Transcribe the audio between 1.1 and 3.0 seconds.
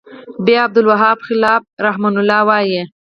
خلاف رحمه الله وایی